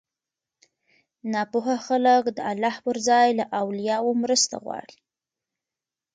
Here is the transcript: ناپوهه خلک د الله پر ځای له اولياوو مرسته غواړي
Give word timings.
ناپوهه 1.33 1.75
خلک 1.87 2.23
د 2.31 2.39
الله 2.51 2.75
پر 2.85 2.95
ځای 3.07 3.27
له 3.39 3.45
اولياوو 3.61 4.19
مرسته 4.23 4.55
غواړي 4.63 4.97